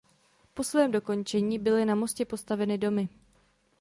Po 0.53 0.63
svém 0.63 0.91
dokončení 0.91 1.59
byly 1.59 1.85
na 1.85 1.95
mostě 1.95 2.25
postaveny 2.25 2.77
domy. 2.77 3.09